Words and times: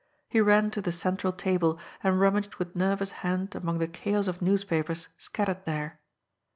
He 0.29 0.41
ran 0.41 0.71
to 0.71 0.81
the 0.81 0.91
central 0.91 1.31
table 1.31 1.77
and 2.03 2.19
rummaged 2.19 2.55
with 2.55 2.75
nervous 2.75 3.11
hand 3.21 3.53
among 3.53 3.77
the 3.77 3.87
chaos 3.87 4.27
of 4.27 4.41
newspapers 4.41 5.09
scattered 5.15 5.63
there. 5.65 5.99